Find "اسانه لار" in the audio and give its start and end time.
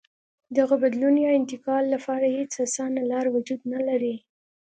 2.65-3.25